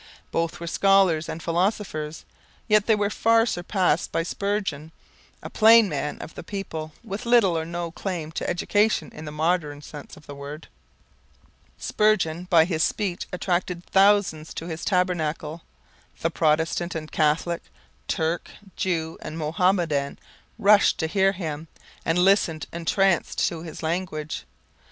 Both 0.31 0.59
were 0.59 0.65
scholars 0.65 1.29
and 1.29 1.43
philosophers, 1.43 2.25
yet 2.67 2.87
they 2.87 2.95
were 2.95 3.11
far 3.11 3.45
surpassed 3.45 4.11
by 4.11 4.23
Spurgeon, 4.23 4.91
a 5.43 5.49
plain 5.51 5.87
man 5.87 6.17
of 6.23 6.33
the 6.33 6.41
people 6.41 6.93
with 7.03 7.27
little 7.27 7.55
or 7.55 7.65
no 7.65 7.91
claim 7.91 8.31
to 8.31 8.49
education 8.49 9.11
in 9.13 9.25
the 9.25 9.31
modern 9.31 9.83
sense 9.83 10.17
of 10.17 10.25
the 10.25 10.33
word. 10.33 10.67
Spurgeon 11.77 12.45
by 12.49 12.65
his 12.65 12.83
speech 12.83 13.27
attracted 13.31 13.85
thousands 13.85 14.55
to 14.55 14.65
his 14.65 14.83
Tabernacle. 14.83 15.61
The 16.21 16.31
Protestant 16.31 16.95
and 16.95 17.11
Catholic, 17.11 17.61
Turk, 18.07 18.49
Jew 18.75 19.19
and 19.21 19.37
Mohammedan 19.37 20.17
rushed 20.57 20.97
to 20.97 21.05
hear 21.05 21.31
him 21.33 21.67
and 22.03 22.17
listened, 22.17 22.65
entranced, 22.73 23.47
to 23.49 23.61
his 23.61 23.83
language. 23.83 24.45